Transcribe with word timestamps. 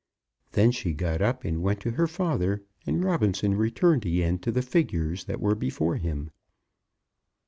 Then 0.53 0.71
she 0.71 0.93
got 0.93 1.21
up, 1.21 1.43
and 1.45 1.61
went 1.61 1.79
to 1.81 1.91
her 1.91 2.07
father, 2.07 2.63
and 2.87 3.03
Robinson 3.03 3.53
returned 3.53 4.03
again 4.03 4.39
to 4.39 4.51
the 4.51 4.63
figures 4.63 5.25
that 5.25 5.39
were 5.39 5.53
before 5.53 5.97
him. 5.97 6.31